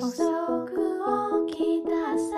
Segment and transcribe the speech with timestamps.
[0.00, 0.22] 遅
[0.64, 2.36] く起きたさ。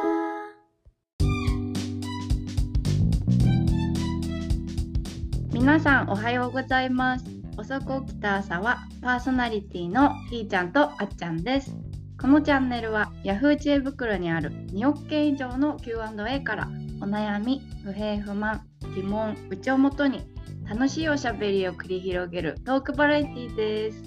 [5.53, 7.25] 皆さんおはようございます。
[7.59, 11.77] 遅く起きた朝はパーソナリティのひーちゃんとあっちゃんです。
[12.19, 16.69] このチャンネルは Yahoo 知恵袋にある2億件以上の Q&A から
[17.03, 18.63] お悩み不平不満
[18.97, 20.23] 疑問愚痴をもとに
[20.67, 24.03] 楽しいおしゃべりを繰り広げるトークバラエティです。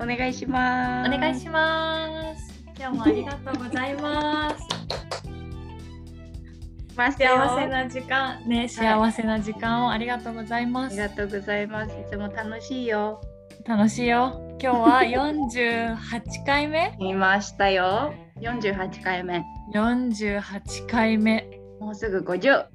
[0.00, 1.08] お願いします。
[1.12, 2.31] お願いします
[2.82, 4.66] 今日もありがとうございます。
[6.96, 11.92] ま幸せな時間ね幸せな時間をありがとうございます、ありがとうございます。
[11.92, 13.20] いつも楽しいよ。
[13.64, 14.56] 楽しいよ。
[14.60, 16.96] 今日は48回目？
[16.98, 18.12] 見ましたよ。
[18.40, 19.44] 48回目。
[19.72, 21.48] 48回目。
[21.78, 22.66] もうすぐ50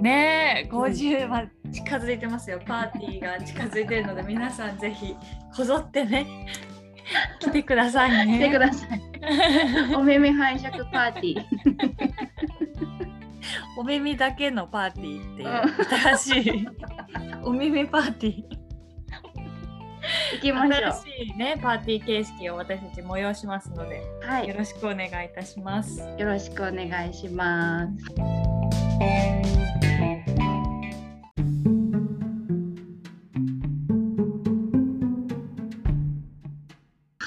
[0.00, 2.60] ねえ50は近づいてますよ。
[2.64, 5.16] パーティーが近づいてるので皆さんぜひ
[5.56, 6.46] こぞってね。
[7.40, 8.38] 来てくださいね。
[8.38, 9.09] 来てください
[9.96, 11.44] お耳拝借パーティー。
[13.76, 15.48] お耳だけのパーティーっていう
[16.16, 16.68] 新しい
[17.42, 18.60] お耳パーティー。
[20.34, 24.48] 行きましょ新しいねパーティー形式を私たち催しますので、うはい。
[24.48, 26.00] よろしくお願いいたします。
[26.18, 29.69] よろしくお願いします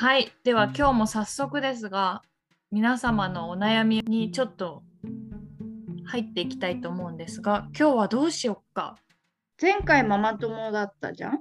[0.04, 2.24] はい、では今日も早速ですが
[2.72, 4.84] 皆様のお悩みにちょっと
[6.04, 8.98] 入っていきたいと思うんですが今日はどうしよっか？
[9.62, 11.40] 前回ママ友だったじゃん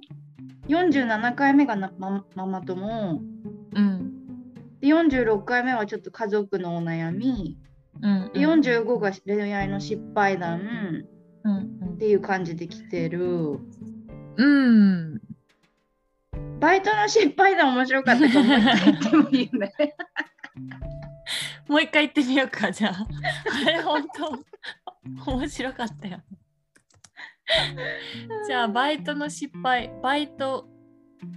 [0.69, 3.21] ？47回目がなマママ友。
[3.75, 4.13] うん。
[4.81, 7.59] で46回目はちょっと家族のお悩み。
[8.01, 11.03] うんで45が恋愛の失敗談。
[11.43, 11.95] うん。
[11.95, 13.59] っていう感じで来てる。
[14.37, 15.12] うん
[16.63, 19.73] バイトの失敗談面白かったからもう一回言ってもいいよね。
[21.67, 23.07] もう一回言ってみようかじゃあ。
[23.67, 24.07] あれ本
[25.25, 26.23] 当面白かったよ。
[28.47, 30.69] じゃあバイトの失敗バイト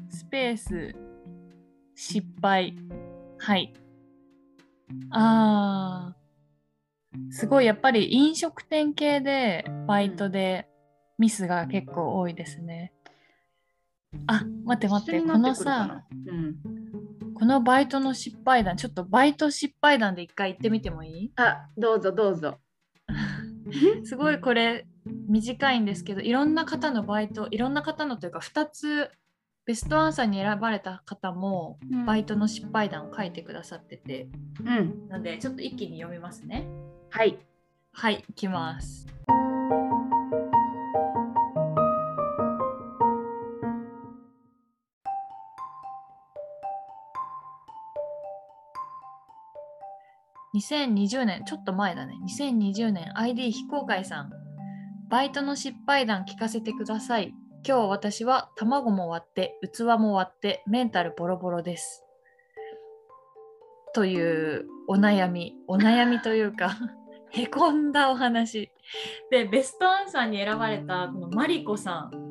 [0.09, 0.95] スペース
[1.95, 2.75] 失敗。
[3.39, 3.73] はい。
[5.09, 7.31] あー。
[7.31, 10.69] すごいやっぱり飲食店系でバイトで
[11.17, 12.94] ミスが結構多いですね。
[14.27, 16.55] あ待って待ってこのさうん、
[17.33, 21.31] このバイトの失敗談ちょっとバイト失敗談で一回言ってみてもいい？
[21.35, 22.59] あどうぞどうぞ。
[24.03, 24.87] すごいこれ
[25.27, 29.11] 短いんですけどいろんな方のバイトいろんな方のというか2つ
[29.65, 32.05] ベストアンサーに選ばれた方もうん。
[32.05, 34.27] バイトの失敗談を書いてくださってて。
[34.63, 35.07] うん。
[35.09, 36.67] なんでちょっと一気に読みますね。
[37.09, 37.39] はい。
[37.91, 39.07] はいいきます
[50.55, 52.15] 2020年ちょっと前だね。
[52.23, 54.31] 2020年 ID 非公開さん。
[55.09, 57.33] バイトの失敗談聞かせてください。
[57.67, 62.05] 今日私は卵も割って器も割ってメンタルボロボロです。
[63.93, 65.55] というお悩み。
[65.67, 66.77] お悩みというか
[67.31, 68.71] へこんだお話。
[69.29, 72.25] でベストアンサーに選ばれたこのマリコさん。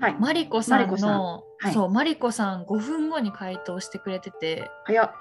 [0.00, 0.16] はい。
[0.18, 1.72] マリコさんのはい。
[1.74, 4.70] そうマリコさん5分後に回答してくれてて。
[4.86, 5.12] 早っ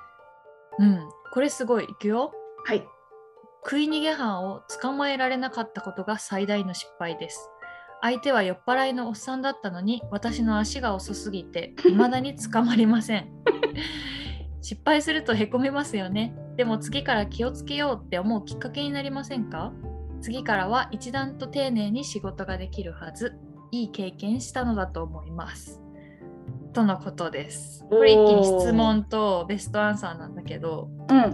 [0.80, 1.10] うん。
[1.32, 1.84] これすごい。
[1.84, 2.34] いくよ。
[2.66, 2.86] はい。
[3.64, 7.50] 食い逃げ犯を捕まえられなかったことが最大の失敗です。
[8.02, 13.30] 相手は酔っ払いのおっさんだったのに私の足が遅すぎて未だに捕まりません。
[14.62, 16.34] 失敗するとへこみますよね。
[16.56, 19.74] でも次から気をつけようって思うきっかけになりませんか？
[20.22, 23.38] 次からは一段と丁寧に仕事ができるはず。
[23.72, 25.80] いい経験したのだと思います
[26.74, 27.86] とのことです。
[27.90, 31.34] これ一気に質問とベストアンサーなんだけどうんうん。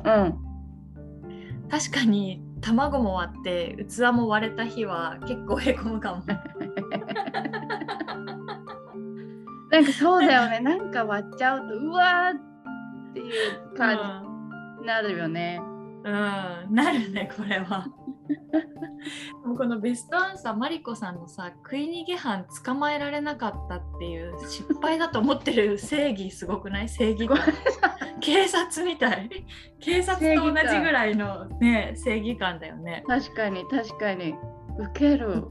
[1.69, 6.23] 確かに卵も割って器も割れた日は結構へこむかも。
[9.71, 10.59] なんかそうだよね。
[10.61, 15.59] なんか割っちゃうとうわーっていう感じになるよね、
[16.03, 16.75] うん、うん。
[16.75, 17.87] なるねこれは。
[18.27, 26.89] でもこのベストアンサーマリコさんのさ食い逃げ犯捕まえられなかったっていう失敗だと思ってる正義すごくない？
[26.89, 27.37] 正義感
[28.21, 29.29] 警察みたい。
[29.79, 33.03] 警察と同じぐらいのね正義感だよね。
[33.07, 34.33] 確かに確かに。
[34.79, 35.43] ウケる。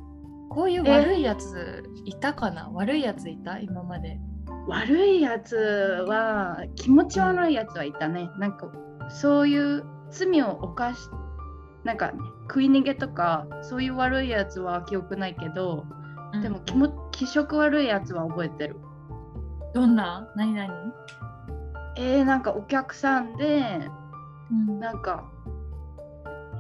[0.51, 2.69] こういう悪いやついたかな？
[2.73, 3.59] 悪いやついた？
[3.61, 4.19] 今まで。
[4.67, 5.57] 悪いやつ
[6.09, 8.29] は気持ち悪いやつはいたね。
[8.39, 8.67] なんか
[9.11, 11.01] そういう罪を犯し
[11.85, 15.85] なんか、ね、食い逃げとかそういう悪いやつは記憶ないけど、
[16.43, 18.77] でも気も気色悪いやつは覚えてる。
[19.75, 20.29] どんな？
[20.37, 20.73] 何何
[21.97, 23.89] えー、なんかお客さんで
[24.51, 24.81] うん。
[24.81, 25.31] なんか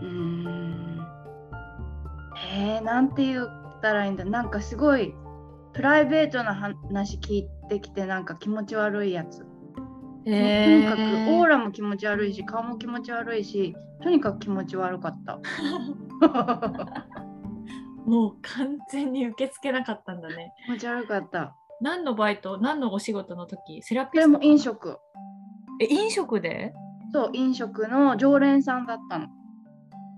[0.01, 1.07] うーん。
[2.53, 4.25] えー、なんて言ったらいいんだ？
[4.25, 5.15] なんかすごい
[5.73, 9.45] プライベートな話聞いてきてなんか気持ち悪いやつ、
[10.27, 11.01] えとにかく
[11.39, 15.39] オーラも気持ち悪いし顔も気持ち悪いしとにかく気持ち悪かった。
[18.07, 20.53] もう完全に受け付けなかったんだね。
[20.67, 21.55] 気持ち悪かった。
[21.81, 24.99] 何のバイト何のお仕事の時セラピスト飲食。
[25.81, 26.73] え飲食で？
[27.13, 29.29] そう飲食の常連さんだったの。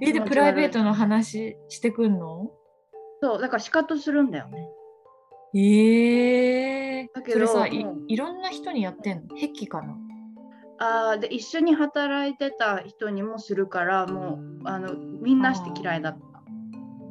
[0.02, 2.50] えでプライベートの話してくんの？
[3.22, 4.68] そうだから仕方するんだよね
[5.58, 8.04] ええだけどそれさいうん。
[8.08, 9.34] いろんな人にやってんの？
[9.36, 9.96] 癖かな？
[10.78, 16.18] あーで一緒に働いてた人にもするからもうあのみんなして嫌いだった。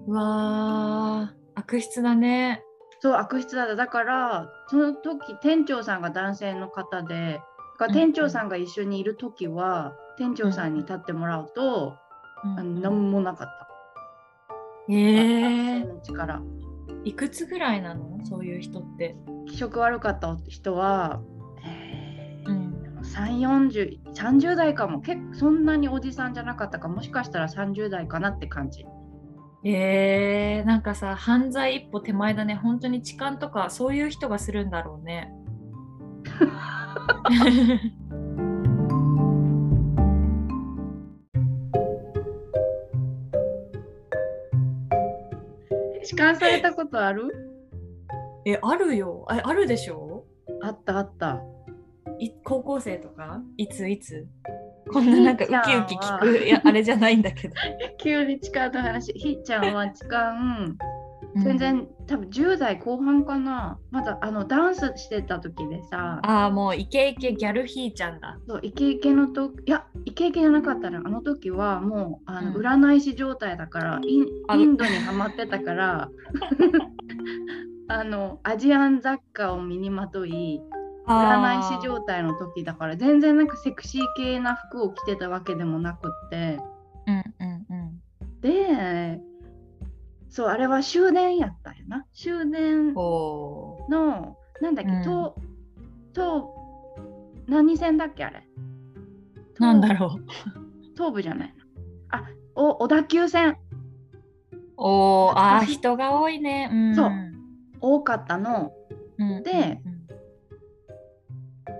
[0.07, 1.59] うわー。
[1.59, 2.61] 悪質だね。
[2.99, 3.75] そう悪質だった。
[3.75, 7.41] だからその時店長さんが男性の方で
[7.79, 8.01] だからうんうん。
[8.01, 11.95] 店長さんが一緒にいる時は、店長さんに立ってもらうと、
[12.43, 13.67] あの何もなかった。
[14.89, 16.41] ええ男性の力
[17.05, 18.25] いくつぐらいなの？
[18.25, 19.15] そういう人って。
[19.47, 21.21] 気色悪かった人は、
[21.63, 22.99] えーうん。
[23.01, 24.99] 3 4 0 30代かも。
[25.01, 26.89] 結構そんなにおじさんじゃなかったか。
[26.89, 28.85] もしかしたら30代かなって感じ。
[29.63, 32.55] えー、なんかさ犯罪一歩手前だね。
[32.55, 35.31] 本当に痴漢とかそういう人がするんだろうね
[46.05, 47.23] 痴漢されたことある
[48.45, 49.25] えあるよ。
[49.27, 50.23] ああるでしょ？
[50.61, 51.41] あったあった。
[52.19, 53.41] い高校生とか？
[53.57, 54.27] いついつ？
[54.91, 56.37] こんななんかウキウキ聞く。
[56.45, 57.55] いやあれじゃないんだけど。
[57.97, 59.11] 急に痴漢の話。
[59.13, 60.35] ひーちゃんは痴漢
[61.35, 61.57] 全うん。
[61.57, 63.77] 然、多分10代後半かな。
[63.91, 66.19] まだあのダンスしてた時でさ。
[66.23, 68.37] ああもうイケイケギャルヒーちゃんだ。
[68.47, 72.65] そうイケイケのといやイケイケじゃなかったらあの時はもうあの、うん。
[72.65, 76.09] 占い師状態だからインあインドにハマってたから
[77.87, 80.61] あのアジアン雑貨を身にまとい
[81.07, 86.59] 占い師状態の時だから全然なんかセクシー系な服を着てたわけでもなくって。
[87.07, 88.01] うんうんうん。
[88.41, 89.21] で
[90.35, 95.01] そうあれは終電やったんやな終電のなんだっけ、うん。
[95.01, 95.31] 東
[96.13, 96.43] 東
[97.47, 98.45] 何線だっけあれ？
[99.59, 100.25] なんだろう。
[100.95, 101.63] 東部じゃないの？
[102.09, 103.57] あお小田急線。
[104.75, 106.69] おーあ人が多いね。
[106.69, 106.95] うん。
[106.95, 107.11] そう。
[107.79, 108.73] 多かったの。
[109.17, 109.79] うんで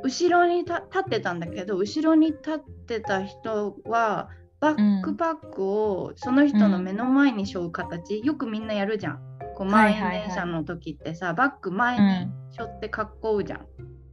[0.01, 4.29] 後ろにた立ってたんだけど後ろに立ってた人は
[4.73, 9.19] バックパックをその人の目の前に背負う形、よくみんなやるじゃん。
[9.55, 13.65] こう満員電車の時ってさ、バッグ前うんに背負って格好うじゃん、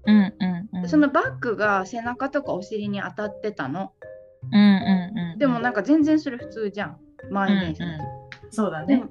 [0.06, 0.16] うん。
[0.16, 0.18] う
[0.74, 3.92] んうんそのバッグが背中とかお尻に当たってたの。
[4.52, 6.96] うんうんうんでもなんか全然それ普通じゃん。
[7.30, 7.98] 満員電車、うんうん
[8.50, 9.04] そうだね。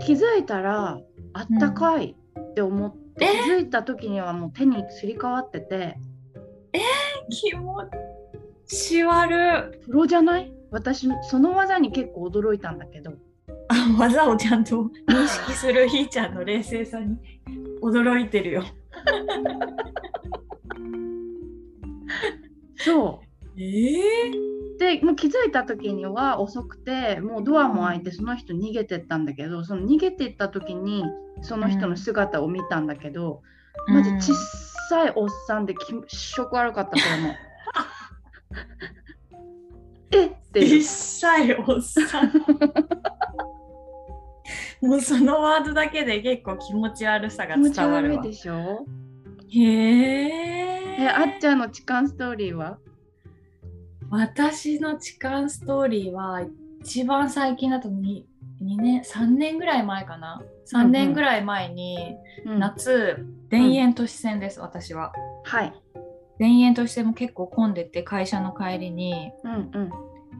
[0.00, 0.98] 気づいたら
[1.32, 3.28] あったかいって思って、え？
[3.44, 5.98] 気づいた時にはもう手にすり替わってて。
[7.30, 7.88] 気持
[8.66, 9.80] ち悪。
[9.86, 10.52] プロじゃない？
[10.72, 13.12] 私その技に結構驚いたんだけど。
[13.68, 17.16] あ技をちゃんと認識するひーちゃんの冷静さに
[17.82, 18.64] 驚いてるよ。
[22.76, 23.26] そう。
[23.60, 24.32] ええ
[24.78, 31.04] でもう気づいた時には遅くてもうドアも開いてその人逃げてったんだけどその逃げてった時に
[31.42, 33.42] その人の姿を見たんだけど、
[33.88, 34.34] マジ小
[34.88, 37.34] さいおっさんで気色悪かったそれも。
[40.12, 40.76] えっていう。
[40.78, 42.32] 一切おっさん。
[44.80, 48.22] もうそのワードだけで結構気持ち悪さが伝わるわ。
[48.22, 48.84] でしょ？
[49.48, 52.78] へええあっちゃんの痴漢ストーリーは？
[54.10, 56.42] 私の痴漢ストーリーは
[56.80, 58.24] 一番最近だと 2,
[58.62, 60.42] 2年3年ぐらい前かな
[60.72, 62.58] ？3年ぐらい前に、うん。
[62.58, 65.12] 夏田園都市線です、私は。
[65.44, 65.81] はい。
[66.38, 69.30] 田園都市線も結構混んでて会社の帰りに。
[69.44, 69.90] うんうん。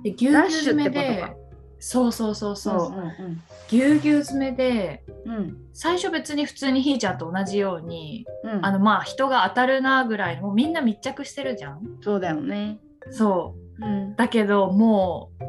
[0.02, 1.37] でぎゅうぎゅう詰めで
[1.78, 5.34] そうそうそうそう、うんぎゅうぎゅう詰めでうん。
[5.34, 5.56] うん。
[5.72, 11.80] 最初別に普通にひーちゃんと同じようにうん、あのまあ人が当たるなぐらいもうみんな密着してるじゃん。
[12.00, 12.78] そうだよね。
[13.11, 13.87] そう。
[13.87, 14.16] うん。
[14.16, 15.44] だけどもう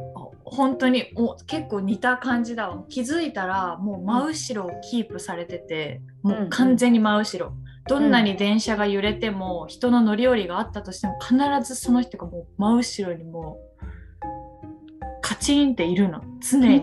[0.45, 2.83] 本当にもう結構似た感じだわ。
[2.87, 7.53] 気づいたらもう真後ろをキープされてて、もう完全に真後ろ
[7.87, 11.37] どんなに電車が揺れても、人の乗り降りがあったとしても必
[11.67, 13.73] ずその人がもう真後ろにもう
[15.21, 16.21] カチンっているの。
[16.39, 16.81] 常に。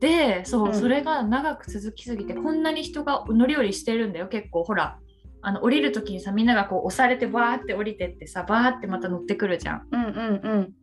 [0.00, 0.74] でそう、うん。
[0.74, 4.64] それが長く続きすぎてこんなに人が乗り降りしてるんだよ結構。
[4.64, 4.98] ほら
[5.40, 9.88] あの降りる時にさみんながこう押されてバーって降りてってさバーってまた乗ってくるじゃん。
[9.90, 10.74] うんうんうん。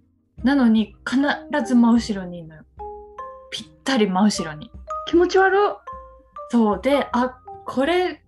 [0.44, 1.20] なのに必
[1.66, 2.64] ず真後ろにいるのよ。
[3.52, 4.72] ぴったり真後ろに。
[5.08, 5.58] 気持ち悪
[6.50, 6.82] そう。
[6.82, 8.24] であこれ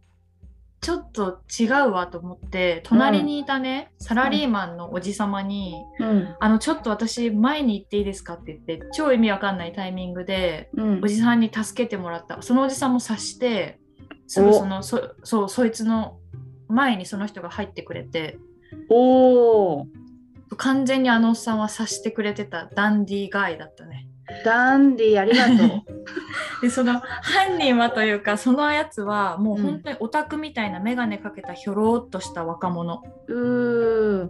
[0.82, 11.02] ちょっと違うわと思って隣にいたね、サラリーマンのおじさまにうん「あのちょっと私前に行っていいですか?」って言って超意味わかんないタイミングでうん。
[11.04, 12.42] おじさんに助けてもらった。
[12.42, 13.80] そのおじさんも察して
[14.26, 16.18] すぐそのそそうそいつの
[16.68, 18.40] 前にその人が入ってくれて
[18.90, 19.88] おお
[20.58, 24.08] 完全にあのおっさんは察してくれてたダンディーガイだったね。
[24.44, 25.58] ダンディありがとう。
[26.62, 33.04] でその犯人はというかそのやつはもう本当にオタクみたいな眼鏡かけたひょろっとした若者。
[33.28, 34.30] うー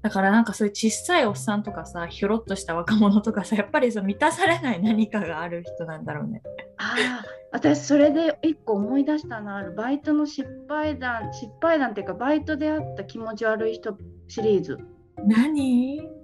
[0.00, 6.42] だからなんかそういう小さいおっさんとかさひょろっとした若者とかさやっぱりそう満たされない何かがある人なんだろうね。
[6.76, 9.56] ああ私それで一個思い出したな。
[9.56, 13.96] あるバイトの失敗談失敗談っていうかバイトであった気持ち悪い人
[14.28, 14.78] シリーズ。
[15.24, 16.17] 何？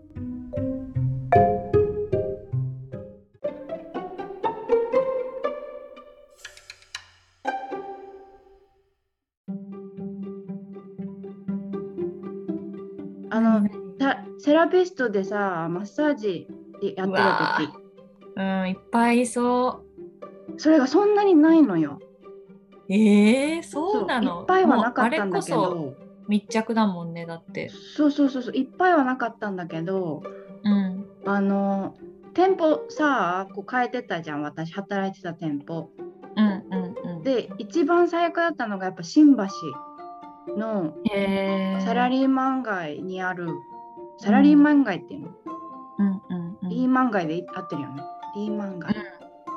[14.45, 16.47] セラピストでさマッサージ
[16.83, 17.19] やってる
[17.67, 17.79] 時。
[18.37, 19.85] うんいっぱいいそ
[20.59, 21.99] それがそんなにないのよ。
[22.91, 22.93] う。
[22.93, 24.41] えー、そうなの？
[24.41, 25.65] いっぱいはなかったんだけど。
[25.65, 25.95] そ
[26.29, 27.71] 密着だもんねだって。
[27.71, 30.23] そうそうそうそういっぱいはなかったんだけど
[30.63, 31.07] うん。
[31.25, 31.95] あの
[32.35, 35.89] 店舗さこう変えてたじゃん私働いてた店舗。
[36.37, 37.23] うんうんうん。
[37.23, 39.43] で一番最悪だったのがやっぱ新橋
[40.55, 40.93] の
[41.81, 43.49] サラリーマン街にある
[44.19, 45.29] サラリーマン街っていうの、
[45.99, 46.69] うんうんうん。
[46.71, 48.03] リーマン街で合ってるよね。
[48.37, 48.97] リーマン街、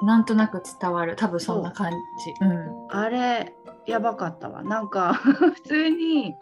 [0.03, 1.15] なんとなく伝わる。
[1.15, 1.97] 多分そんな感じ。
[2.45, 2.47] う。
[2.47, 3.53] んあれ
[3.85, 4.63] やばかったわ。
[4.63, 6.35] なんか 普通に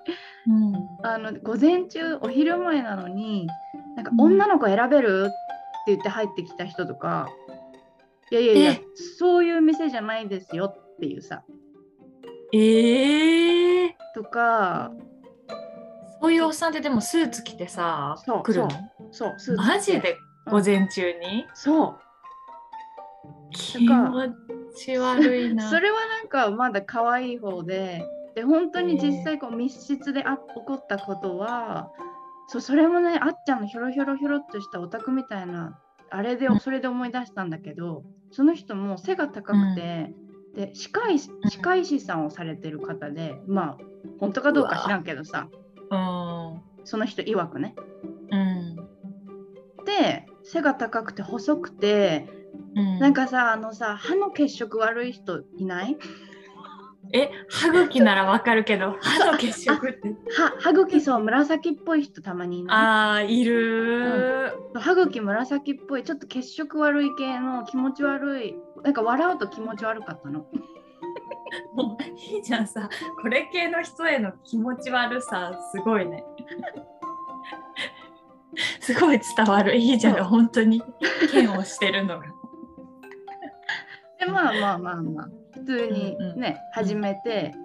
[0.47, 0.75] うん。
[1.03, 3.47] あの午前中お昼前なのに
[3.95, 4.21] なんかうん。
[4.21, 5.35] 女の子選べるって
[5.87, 7.29] 言って入ってきた人とか、
[8.31, 8.81] いやいやいやえ？
[9.19, 11.43] そういう店じゃないですよっていうさ。
[12.53, 15.14] えー、とかそ
[16.27, 16.33] う。
[16.33, 16.45] いう。
[16.45, 18.69] おっさんってでもスーツ着てさそう来るの？
[19.11, 19.33] そう。
[19.37, 20.17] スーツマジで？
[20.47, 21.99] 午前中に、そう。
[23.51, 24.33] 気持
[24.75, 25.67] ち悪いな。
[25.71, 28.05] それはなんかまだ可愛い方で
[28.35, 31.89] で本当に実際こう密室であ起こったことは
[32.47, 35.79] そうそれもねあっちゃんのひょろひょろひょろっとしたオタクみたいな
[36.09, 36.59] あれでうん。
[36.59, 40.13] それで思い出したんだけどその人も背が高くて、
[40.53, 43.77] で歯科医歯科医師さんをされてる方でまあ
[44.19, 45.64] 本当かどうか知らんけどさうん
[46.83, 47.75] その人曰くね。
[48.31, 48.75] うん。
[49.85, 52.27] で背が高くて細くて
[52.75, 55.97] うん、なんかさあのさ歯の血色悪い人いない？
[57.13, 59.99] え歯茎ならわかるけど歯の血色って。
[60.35, 63.23] 歯歯茎そう紫っぽい人たまにいない？
[63.23, 64.51] あーいる。
[64.73, 70.45] ー、歯茎紫っぽいちょっと血色悪い系の気持ち悪いなんか笑うと気持ち悪かったの
[71.73, 72.89] もういいじゃんさ。
[73.21, 76.23] これ系の人への気持ち悪さすごいね。
[78.79, 79.75] すごい伝わる。
[79.75, 80.23] いいじゃんそう。
[80.25, 80.81] 本当に。
[81.31, 82.25] 剣をしてるのが。
[84.19, 85.29] でまあまあまあまあ。
[85.53, 86.39] 普通にうんうん。
[86.39, 87.55] ね、始めて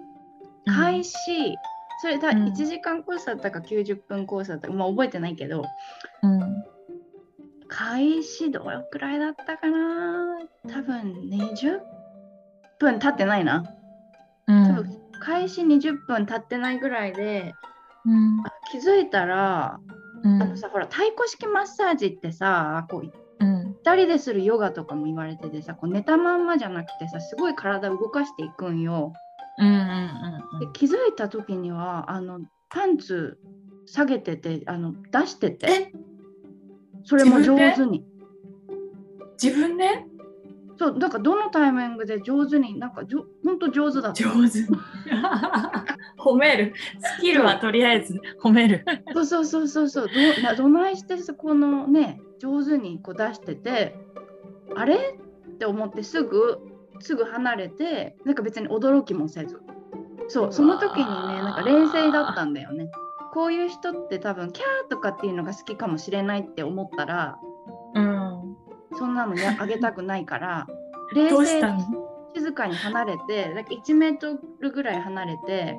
[0.65, 1.55] 開始。
[2.01, 2.45] それだうん。
[2.47, 5.63] 1時間コースだったか90分コースだったか、まあ、覚えてないけど。
[6.23, 6.65] うん。
[7.67, 10.39] 開始どのくらいだったかな？
[10.67, 11.79] 多分20
[12.79, 13.63] 分経ってないな
[14.51, 17.53] う開始20分経ってないぐらいで
[18.05, 18.41] うん。
[18.45, 19.79] あ気づいたら
[20.23, 20.41] うん。
[20.41, 23.11] あのさほら太鼓式マッサージってさこう
[23.43, 23.75] うん。
[23.85, 29.13] 2人でするヨガとかも言われててさこう寝たまんまじゃなくてさすごい体動かしていくんよ。
[29.59, 33.39] うんうんで気づいた時にはあのパンツ
[33.85, 35.67] 下げててあの出してて。
[35.67, 35.91] え？
[37.03, 38.05] それも上手に。
[39.41, 40.05] 自分で？
[40.81, 44.23] そうなんかどのタイミングで上手になんかじょほんと上手だった？
[44.23, 44.65] 上手。
[46.17, 46.73] 褒める。
[46.99, 48.83] スキルはとりあえず褒める。
[49.13, 50.07] そうそうそうそうそう。
[50.07, 53.95] どなどないしてそこのね上手にこう出してて
[54.75, 54.95] あれ？
[54.95, 56.57] って思ってすぐ
[56.99, 59.61] すぐ離れてなんか別に驚きもせず。
[60.29, 61.05] そうその時にね
[61.43, 62.89] なんか冷静だったんだよね。
[63.33, 67.50] こういう人って多分キャーとかっていうのが好きかもしれないって思ったらうん
[68.97, 70.67] そんなのね あげたくないから
[71.13, 71.79] 冷静どうしたの？
[72.35, 75.77] 静かに離れてなんか1メートルぐらい離れて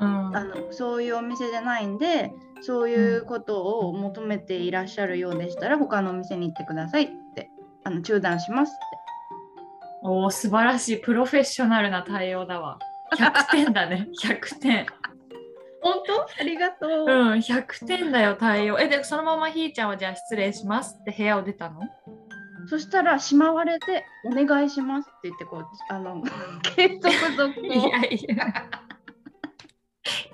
[0.00, 0.36] うん。
[0.36, 7.50] あのそういうお店じゃないんでそういうことを求めていらっしゃるようでしたら、他のお店に行ってくださいって
[7.84, 8.80] あの中断しますって。
[10.02, 10.96] おー素晴らしい。
[10.98, 12.78] プロフェッショナルな対応だわ。
[13.16, 14.08] 100点だね。
[14.24, 14.86] 100点。
[15.82, 16.22] 本当？
[16.40, 16.90] ありがとう。
[17.06, 18.80] うん100点だよ対応。
[18.80, 21.82] えでそのままひーちゃんはじゃあ失礼しますって部屋を出たの？
[22.68, 26.22] そしたらしまわれて「お願いします」って言ってこうあの
[26.76, 28.68] 継続続いやいやいや。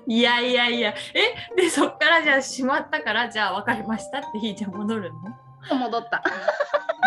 [0.07, 1.55] いやいやえ？
[1.55, 5.19] でそっからじゃあ閉まったからじゃあ分かりましたってひーちゃん戻るの？
[5.69, 6.23] と戻った。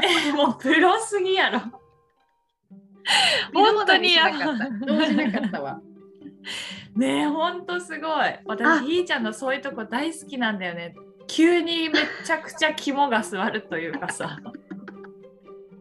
[0.03, 1.61] えもうプロすぎやろ。
[3.53, 5.81] 本当にや見ることにしなかった動じなかったわ。
[6.97, 8.11] ねえほんとすごい。
[8.11, 8.41] あ。
[8.47, 10.95] 私ひーちゃんのそういうとこ大好きなんだよね。
[11.27, 14.39] 急にめちゃくちゃ肝が据わるというかさ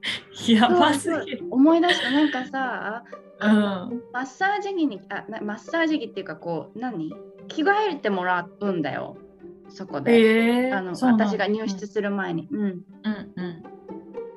[0.48, 1.46] やばすぎる。
[1.50, 2.12] 思い出した。
[2.12, 3.04] なんかさ
[3.40, 4.02] うん。
[4.12, 7.14] マッサージ着にあなマッサージ着っていうかこう何？
[7.48, 9.18] 着替えてもらうんだよ。
[9.70, 12.48] そこで、えー、あの私が入室する前に。
[12.52, 12.82] うん、うん
[13.36, 13.64] うん。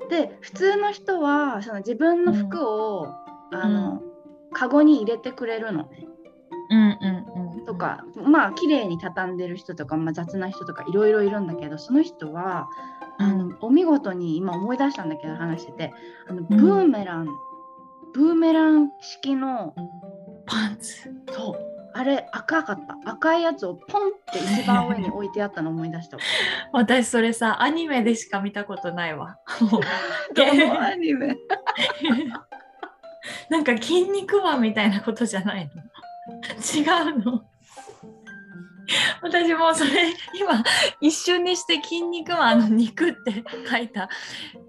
[0.09, 3.09] で普通の人はその自分の服を、
[3.53, 4.03] あの
[4.53, 6.07] カゴに入れてくれるのね。
[6.71, 7.26] うんうん
[7.77, 12.69] かまあ綺麗に畳んでる人とか、まあ、雑な人とかいろいろいるんだけどその人は
[13.19, 15.95] あのお見事に今思い出したんだけど話してて
[16.29, 17.29] あのブーメラン、
[18.13, 19.75] ブーメラン式の
[20.47, 21.13] パンツ。
[21.33, 21.77] そう。
[21.95, 23.11] あれ赤かった。
[23.11, 26.19] 赤いやつをポンって一番上に置いてあったの思い出した。
[26.19, 26.23] わ
[26.73, 29.39] 私それさアニメでしか見たことないわ。
[30.35, 31.37] どのアニメ？
[33.49, 35.83] なんか筋肉マンみたいなことじゃないの？
[36.75, 37.45] 違うの？
[39.23, 40.63] 私もうそれ今
[41.01, 44.09] 一瞬にして「筋肉マンの肉」って書いた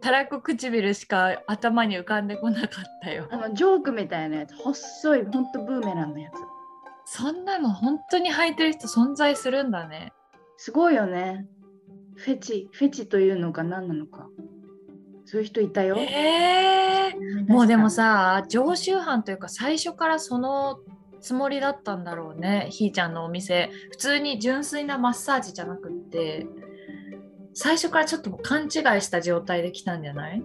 [0.01, 3.27] たらこ唇しか頭に浮かんでこなかったよ。
[3.31, 6.33] あのジョークみたいなやつ細いほんとブーメランのやつ。
[7.09, 10.11] そんなの本当に履いてる人存在するんだね。
[10.57, 11.45] すごいよね。
[12.15, 14.27] フェチフェチというのか何なのか。
[15.25, 20.79] そういう人いたよ、えー、もうでもさ常習犯というか最初からその
[21.21, 22.67] つもりだったんだろうね。
[22.71, 23.69] ひーちゃんのお店。
[23.91, 26.47] 普通に純粋なマッサージじゃなくって
[27.53, 28.69] 最初からちょっと勘違い
[29.01, 30.43] した状態で来たんじゃない？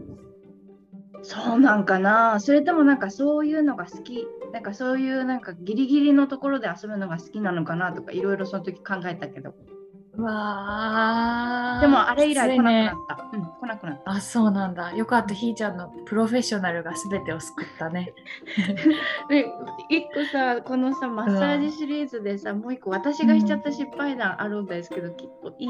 [1.23, 2.40] そうなんかな。
[2.40, 4.27] それともなんかそういうのが好き。
[4.53, 9.55] なんかそういうなんかギリギリのところで遊ぶのが好きなのかなとかいろいろその時考えたけど。
[10.18, 11.81] わー。
[11.81, 14.11] でもあれ以来来なくなねった、うん来なくなった。
[14.11, 14.94] あそうなんだ。
[14.94, 18.12] よかったひーちゃんのプロフェッショナルが全てを救ったね。
[19.29, 19.46] で
[19.88, 25.68] 一個さこのさマッサージシリーズでさ、もう一個私がしちゃった失敗談あるんですけど、きっといい？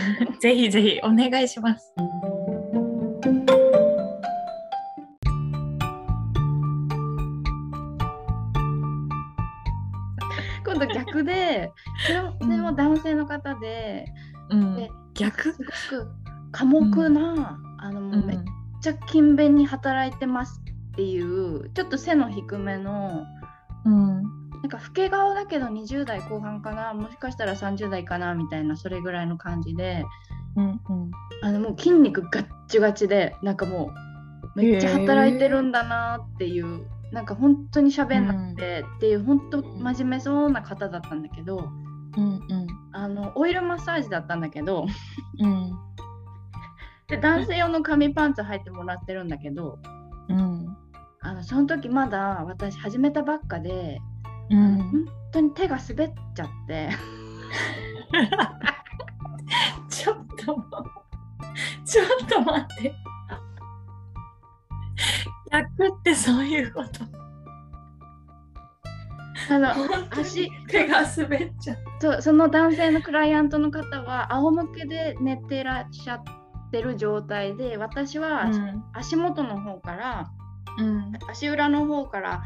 [0.40, 1.92] ぜひぜひお願いします
[10.82, 11.72] 今度逆で
[12.06, 12.12] そ
[12.46, 14.06] れも男性の方で,、
[14.50, 14.76] うん。
[14.76, 15.52] で逆？
[15.52, 15.58] す
[15.90, 16.10] ごく
[16.52, 18.38] 寡黙な、あのもうめっ
[18.80, 20.60] ちゃ勤勉に働いてます
[20.92, 23.24] っていうちょっと背の低めの
[23.84, 24.22] うん。
[24.62, 30.04] なんか老け顔だけど20代後半かなもしかしたら30代かなみたいなそれぐらいの感じで。
[30.54, 31.10] うんうん。
[31.42, 33.90] あのもう筋肉ガッチガチでなんかも
[34.54, 41.68] うめっちゃ働いてるんだなっていう、なんか本当に喋んなくてっていう本当真面目そうな方だったんだけど
[42.16, 42.66] うんうん。
[42.92, 44.86] あのオイルマッサージだったんだけど
[45.38, 45.72] うん。
[47.08, 49.78] で男性用の紙パンツ履いてもらってるんだけど
[50.28, 50.76] うん。
[51.20, 54.00] あのその時まだ私始めたばっかで
[54.50, 54.78] うん。
[54.78, 56.88] 本当に手が滑っちゃって。
[59.88, 60.44] ちょっと
[61.84, 62.94] ちょっと待って
[65.52, 67.04] 逆ってそういうこと。
[69.50, 69.70] あの
[70.10, 71.78] 足手が滑っちゃう。
[72.00, 76.22] そうその男性のクライアントの方は仰向けで寝てらっしゃっ
[76.70, 78.50] てる状態で私は
[78.94, 80.30] 足元の方から、
[80.78, 81.12] うん。
[81.28, 82.44] 足裏の方から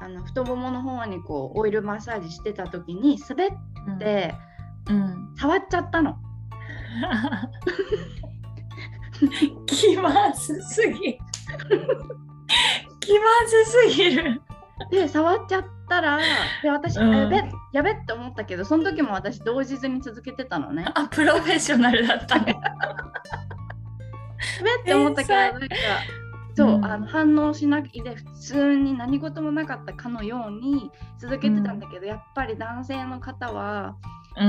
[0.00, 3.50] あの太ももの方にこうオイルマッサージしてた時に滑っ
[3.98, 4.34] て
[4.88, 5.34] うん。
[5.36, 6.16] 触っちゃったの。
[9.66, 11.18] 気まずすぎ
[13.06, 14.42] 気まずすぎる。
[14.90, 16.18] で触っちゃったら
[16.62, 17.14] で私、うん。
[17.14, 17.42] あやべ
[17.72, 20.82] やべって思ったけどその時も私動じずに続けてたのね。
[20.82, 22.38] やあプロフェッショナルだった。
[22.44, 22.54] ね
[24.62, 25.66] べって思ったけどなんか
[26.56, 26.84] そう、うん。
[26.84, 33.96] あの反応しないで普通に何事もなかったかのように続けてたんだけど、やっぱり男性の方は、
[34.36, 34.48] うん。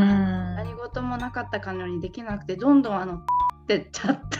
[0.55, 3.23] 何事もなかったかのようにできなくてどんどんあのっ
[3.67, 4.39] てっちゃって。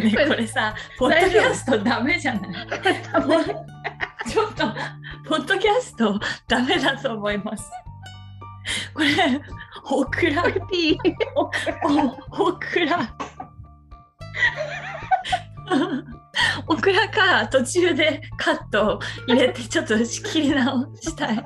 [0.00, 2.66] ねこれさポッドキャストダメじゃない？
[4.30, 4.66] ちょっと
[5.28, 7.70] ポッドキャストダメだと思います。
[8.94, 9.08] これ
[9.90, 10.44] オクラ。
[10.70, 10.98] ピー。
[11.34, 13.14] おオクラ。
[16.68, 21.44] オクラか途中でカットを入れてちょっと仕切り直したい。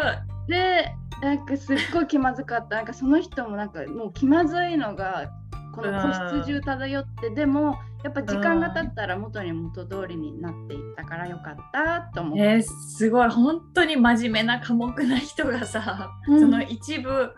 [0.00, 0.16] 白い。
[0.48, 2.76] でなんかすっごい気まずかった。
[2.76, 5.30] なんかその人もなんかもう気まずいのが
[5.74, 13.28] この個室中漂ってでもやっぱ時間が経ったら元に元通りになっていったからよかったと思って、えー、すごい。
[13.30, 16.40] 本当に真面目な寡黙な人がさ、うん。
[16.40, 17.32] その一部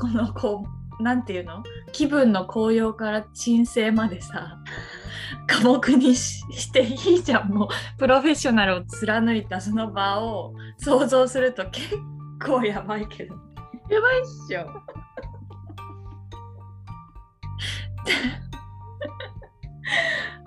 [0.00, 1.62] このこうなんていうの？
[1.92, 4.58] 気分の高揚から鎮静までさ
[5.48, 7.48] 寡黙にししていいじゃん。
[7.48, 11.96] もうプロフェッショナルを貫いたその場を想像すると結
[12.44, 13.34] 構やばいけど。
[13.90, 14.66] やばいっしょ。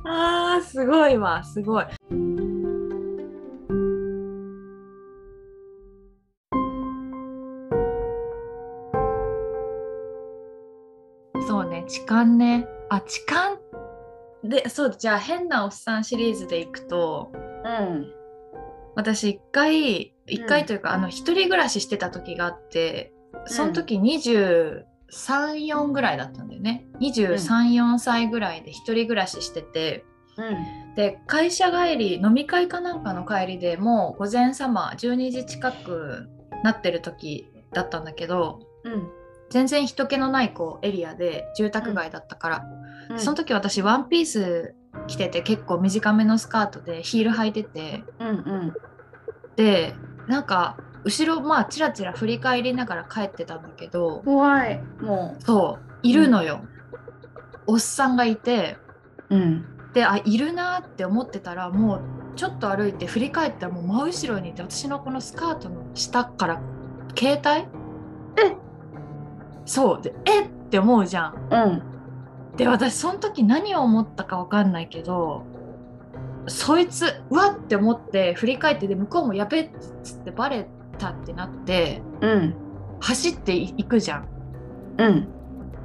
[0.08, 1.86] あーすごいわすごい。
[11.86, 12.68] 痴漢ね。
[12.90, 13.58] あ痴漢？
[14.44, 17.38] でそうじゃあ変なおっさんシリーズでいくとう
[17.84, 18.12] ん。
[18.96, 23.14] 私一回一回というか、あの一人暮らししてた時があって
[23.46, 26.86] その時234ぐらいだったんだよね。
[27.02, 30.06] 234歳ぐらいで一人暮らししてて
[30.38, 30.96] うん。
[30.96, 36.28] で会社帰り飲み会かなんかの帰りでもう午前様12時近く
[36.64, 39.25] なってる時だったんだけどうん
[39.56, 42.66] 全然人気のないこうエリアで住宅街だったから、
[43.10, 43.20] うん。
[43.22, 44.76] その時私ワンピース
[45.08, 48.04] 着てて結構短めのスカートでヒール履いてて。
[48.20, 48.74] うんうん。
[49.56, 49.96] で
[50.28, 54.84] なんか後ろまあチラチラ振り返りながら帰ってたんだけど怖い。
[55.00, 56.60] もそういるのよ、
[57.66, 58.76] おっさんがいて。
[59.30, 59.66] ううん。
[59.94, 62.02] であいるなって思ってたらもう
[62.36, 66.62] ちょっと歩いて振り返ったらもう真後ろにいて私のこのスカートの下から
[67.18, 67.70] 携帯？
[68.44, 68.65] え
[69.66, 70.44] そうでえ？
[70.44, 71.48] って思うじゃん。
[71.52, 71.84] うん。
[72.58, 75.44] で私その時何を思ったか分かんないけど
[76.48, 79.70] そいつうわって思って振り返ってで向こうもやべっ
[80.04, 82.56] つってバレたってなってうん。
[83.02, 84.28] 走っていくじゃん。
[84.98, 85.28] うん。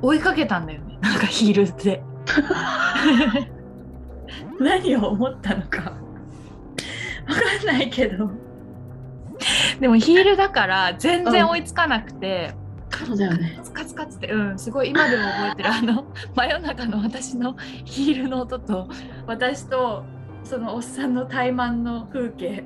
[0.02, 0.98] 追いかけたんだよね。
[1.02, 2.02] なんかヒールで。
[4.60, 5.92] 何を思ったのか。
[7.26, 8.30] 分かんないけど。
[9.80, 12.54] でもヒールだから全然追いつかなくて、
[13.06, 13.54] そうだよね。
[13.56, 15.68] カツカツカツってうんすごい今でも覚えてる。
[15.72, 18.88] あの 真夜中の私のヒールの音と
[19.26, 20.04] 私と
[20.44, 22.64] そのおっさんの怠慢の風景。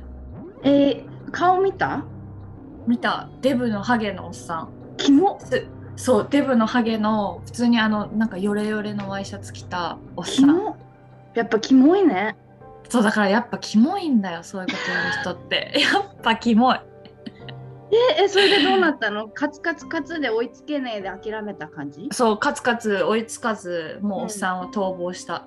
[0.64, 2.04] えー、顔見た？
[2.86, 3.28] 見た。
[3.40, 4.68] デブのハゲのおっさん。
[4.96, 10.34] キモすそうデブのハゲの普通にあのなんかヨレヨレのワイシャツ着たおっさん。
[10.34, 10.76] キモ
[11.34, 12.36] やっぱキモいね。
[12.88, 15.72] そうだからやっぱキモいんだよそういうことやる人って。
[15.92, 16.80] やっぱキモい
[17.94, 19.28] ええそれでどうなったの？
[19.34, 22.08] カツカツカツで追いつけねえで諦めた感じ？
[22.12, 25.46] そうカツカツ追いつかずもうおっさんは逃亡した、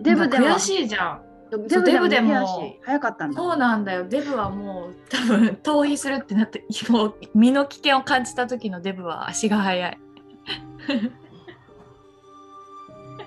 [0.00, 0.46] デブでも？
[0.48, 1.22] 悔しいじゃん。
[1.50, 3.36] デブでも早かったんだ。
[3.36, 4.04] そうなんだよ。
[4.04, 9.98] デブはもう多分逃避するってなってもう身の危険を感じた時のデブは足が速い。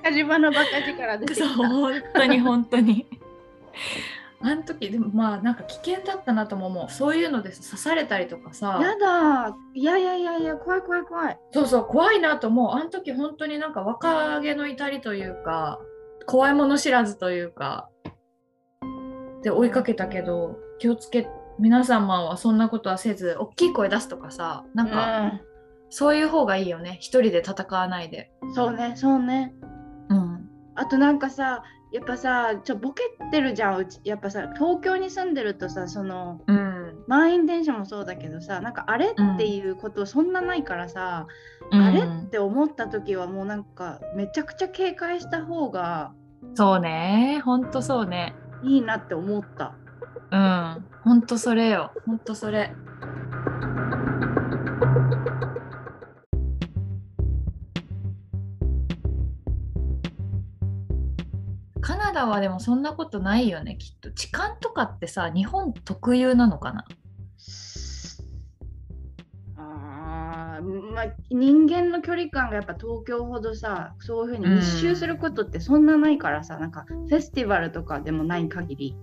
[0.05, 3.05] 火事場のバカ力出てきそうた本当に本当に
[4.45, 6.91] あの時でもまあなんか危険だったなとも思う。
[6.91, 8.77] そういうので刺されたりとかさ。
[8.81, 9.55] やだ。
[9.73, 11.39] いやいやいやいや怖い怖い怖い。
[11.51, 12.71] そうそう怖いなと思う。
[12.71, 15.79] あの時本当になんか若気の至りというか
[16.25, 17.89] 怖いもの知らずというか
[19.43, 21.27] で追いかけたけど気をつけ
[21.59, 25.39] 皆様はそんなことはせず大きい声出すとかさなんか、
[25.89, 26.97] そういう方がいいよね。
[26.99, 28.31] 一人で戦わないで。
[28.41, 29.53] うん、そうねそうね。
[30.09, 30.49] うん。
[30.75, 41.27] あとなんかさやっぱさちょボケてるじゃんうちやっぱさ東京に住んでるとさそのうん、満員電車もそうだけどさなんかあれうんっていうことそんなないからさ、
[41.71, 41.81] うん。
[41.81, 46.13] あれって思った時はもうなんかめちゃくちゃ警戒した方が
[46.55, 47.41] そうね。
[47.45, 48.35] ほんとそうね。
[48.63, 49.75] いいなって思った。
[50.31, 50.85] うん。
[51.03, 51.91] ほんとそれよ。
[52.05, 52.73] ほんとそれ
[62.25, 64.11] はでもそんなことないよねきっと。
[64.11, 66.85] 痴漢とかってさ日本特有なのかな？
[69.55, 78.95] あーまあ、人間の距離感がやっぱ東京ほどさそういうふうに密集することってそんなないからさ、なんかフェスティバルとかでもない限り。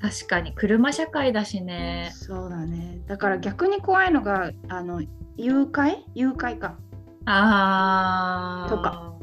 [0.00, 0.52] 確かに。
[0.54, 2.10] 車社会だしね。
[2.12, 3.00] そうだね。
[3.06, 5.00] だから逆に怖いのがあの
[5.36, 5.96] 誘拐？
[6.14, 6.76] 誘拐か。
[7.24, 8.76] あー。
[8.76, 9.13] とか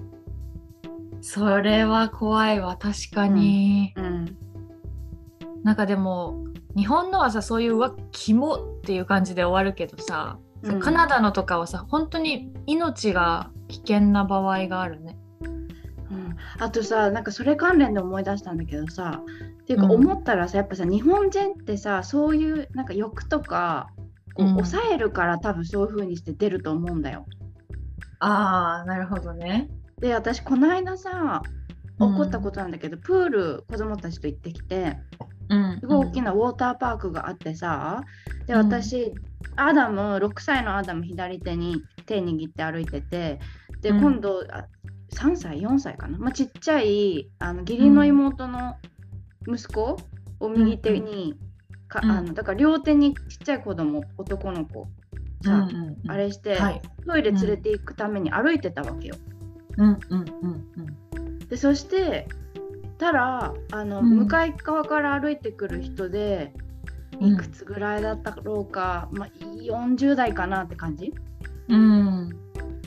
[1.22, 4.38] それは怖いわ確かに、うん。
[5.64, 6.44] なんかでも
[6.76, 10.80] 日本のはさそういううわキモっていう感じで終わるけどさ、うん。
[10.80, 15.18] カナダのとかはさ本当に命が危険な場合があるね。
[16.10, 19.22] うん、あとさなんかそれ関連で思い出したんだけどさ
[19.62, 19.92] っていうかうん。
[19.92, 23.90] 思ったらさ、やっぱさ日本人ってさそういうなんか欲とか
[24.36, 24.54] こう、うん。
[24.56, 27.26] 抑えるから多分そういう風にして出ると思うんだよ。
[28.20, 29.70] ああなるほどね。
[30.02, 31.42] で私この間さ
[32.00, 34.98] 起こったと、ことなんだけど、プール子供たちと行ってきて
[35.52, 38.04] うん、すごい大きなウォーターパークがあってさ
[38.48, 38.68] でうん。
[38.68, 39.14] 私、
[39.58, 43.40] アダム6歳のアダム左手に手握って歩いてて
[43.82, 44.02] で、うん。
[44.02, 44.66] 今度あ
[45.14, 48.78] 3歳4歳かな、まあ、ちっちゃいあの義理の妹の
[49.46, 49.98] 息子
[50.40, 51.36] を右手に、
[51.90, 52.12] かうん。
[52.12, 54.88] あのだから両手にちっちゃい子供男の子
[55.44, 56.12] さ、うんうんうん。
[56.12, 56.82] あれして、はい。
[57.06, 59.16] トイレ連れて行くために歩いてたわけよ。
[59.78, 62.28] うんうんうんでそして
[62.98, 64.10] たらあの、うん。
[64.20, 66.54] 向かい側から歩いてくる人で
[67.20, 67.34] うん。
[67.34, 71.14] いくつぐらいだったろうか、まあ、40代かなって感じ？
[71.68, 72.30] うん。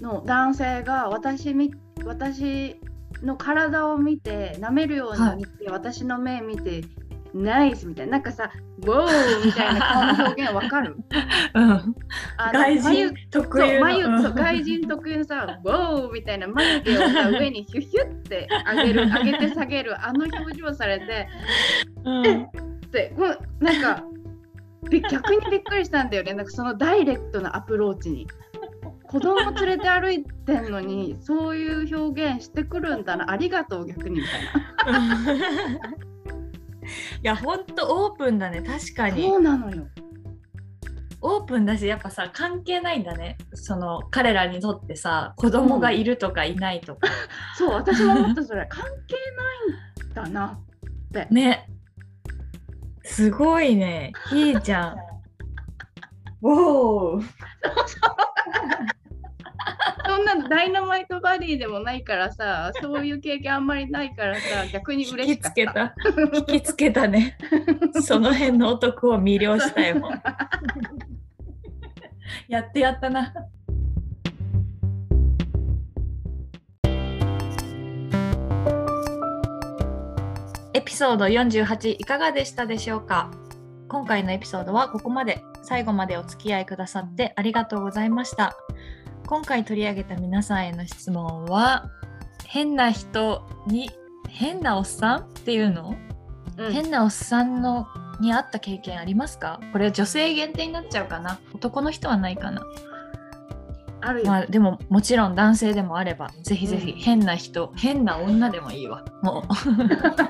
[0.01, 1.73] の男性が私み
[2.05, 2.81] 私
[3.23, 6.83] の体を見て舐めるように見て、私の目見て
[7.35, 8.13] ナイスみたいな。
[8.13, 10.97] なんかさ「ウォー」みたいな顔の表現わかる？
[11.55, 11.95] うん。
[12.53, 13.81] 外眉人特有の。
[13.81, 14.23] 眉うん。
[14.23, 21.29] そう外人特有のさ「ウォー」みたいな眉毛をさ上にヒュヒュって上げる 上げて下げるあの表情されて
[22.05, 22.23] うん。
[22.93, 24.05] でこうなんか
[24.91, 26.35] び逆にびっくりしたんだよね。
[26.35, 28.27] なんかそのダイレクトなアプローチに。
[29.07, 33.31] 子供連れて歩いてんのにそういう表現してくるんだな。
[33.31, 34.21] ありがとう逆に。
[34.21, 35.33] みたいな。
[35.33, 36.14] い
[37.23, 39.23] やほんとオープンだね確かに。
[39.23, 39.87] そうなのよ。
[41.21, 43.39] オープンだしやっぱさ関係ないんだね。
[43.55, 47.09] その彼らにとってさ子供がいるとかいないとか、
[47.57, 48.67] そう私も思ったそれ。
[48.69, 49.17] 関係
[50.21, 51.27] ないんだなって。
[51.31, 51.67] ね。
[53.05, 54.13] すごいね。
[54.29, 54.97] ひーちゃん。
[56.47, 57.29] おおそ
[60.19, 65.53] んなのダイナマイトバディでもないからさそういう経験あんまりないからさ逆に嬉しかった。
[65.53, 65.95] つけた。
[66.35, 67.37] 引きつけたね。
[68.03, 70.03] その辺の男を魅了したよ。
[72.49, 73.33] やってやったな。
[80.73, 83.31] エピソード48いかがでしたでしょうか？
[83.89, 85.45] 今回のエピソードはここまで。
[85.65, 88.55] 最後までお付き合いくださってありがとうございました
[89.35, 91.91] 今回取り上げた皆さんへの質問は
[92.47, 93.91] 変な人に
[94.29, 95.97] 変なおっさんっていうの、
[96.57, 96.73] うん。
[96.73, 97.89] 変なおっさんの
[98.21, 99.59] に会った経験ありますか？
[99.73, 101.41] これ女性限定になっちゃうかな。
[101.53, 102.63] 男の人はないかな。
[104.03, 106.99] あるよ、まあでももちろん男性でもあればぜひぜひうん。
[107.01, 109.05] 変な人、変な女でもいいわ。
[109.21, 109.55] もう。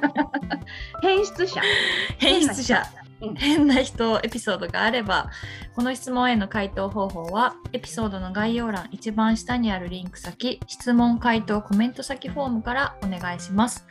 [1.03, 1.61] 変質者。
[2.17, 2.83] 変質者。
[2.99, 3.04] うん
[3.37, 5.31] 変な人エピソードがあれば
[5.74, 13.87] この質問への回答方法はエピソードの概要欄一番下にあるリンク先質問回答コメント先フォームからお願いします。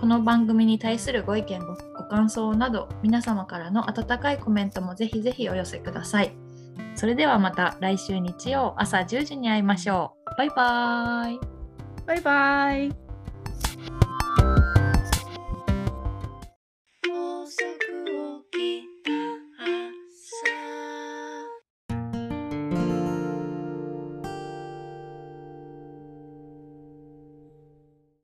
[0.00, 6.36] この番組に対するご意見ごご感想など皆様からの温かいコメントもぜひぜひお寄せください。
[6.94, 10.36] それではまた来週日曜朝10時に会いましょう。
[10.36, 11.40] バイバーイ。
[12.06, 13.05] バイバイ